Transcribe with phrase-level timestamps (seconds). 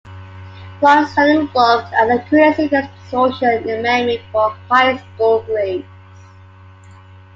[0.79, 5.85] One study looked at the accuracy and distortion in memory for high school grades.